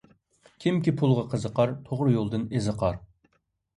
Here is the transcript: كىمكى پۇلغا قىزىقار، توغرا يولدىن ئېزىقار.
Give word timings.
كىمكى 0.65 0.93
پۇلغا 1.01 1.25
قىزىقار، 1.35 1.75
توغرا 1.91 2.17
يولدىن 2.17 2.49
ئېزىقار. 2.57 2.99